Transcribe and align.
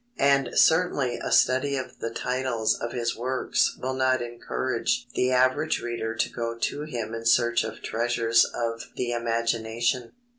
And 0.17 0.49
certainly 0.57 1.19
a 1.21 1.31
study 1.31 1.75
of 1.77 1.99
the 1.99 2.09
titles 2.09 2.73
of 2.73 2.91
his 2.91 3.15
works 3.15 3.77
will 3.79 3.93
not 3.93 4.19
encourage 4.19 5.07
the 5.13 5.31
average 5.31 5.79
reader 5.79 6.15
to 6.15 6.27
go 6.31 6.57
to 6.57 6.81
him 6.85 7.13
in 7.13 7.23
search 7.27 7.63
of 7.63 7.83
treasures 7.83 8.43
of 8.51 8.85
the 8.95 9.11
imagination. 9.11 10.13